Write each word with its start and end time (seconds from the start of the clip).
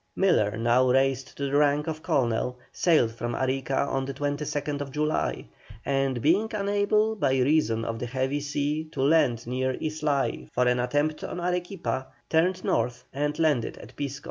Miller, 0.15 0.57
now 0.57 0.89
raised 0.89 1.37
to 1.37 1.45
the 1.45 1.55
rank 1.55 1.85
of 1.85 2.01
colonel, 2.01 2.57
sailed 2.71 3.11
from 3.11 3.35
Arica 3.35 3.77
on 3.81 4.03
the 4.03 4.15
22nd 4.15 4.89
July, 4.89 5.45
and, 5.85 6.23
being 6.23 6.49
unable 6.55 7.15
by 7.15 7.33
reason 7.37 7.85
of 7.85 7.99
the 7.99 8.07
heavy 8.07 8.39
sea 8.39 8.83
to 8.93 9.01
land 9.03 9.45
near 9.45 9.77
Islay 9.79 10.47
for 10.53 10.67
an 10.67 10.79
attempt 10.79 11.23
on 11.23 11.39
Arequipa, 11.39 12.07
turned 12.31 12.63
north 12.63 13.03
and 13.13 13.37
landed 13.37 13.77
at 13.77 13.95
Pisco. 13.95 14.19